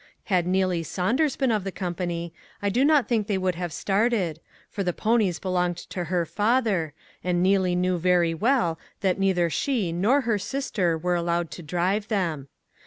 [0.33, 4.39] Had Neelie Saunders been of the company, I do not think they would have started,
[4.67, 9.91] for the ponies belonged to her father, and Neelie knew very well that neither she
[9.91, 12.47] nor her sister were allowed to drive them.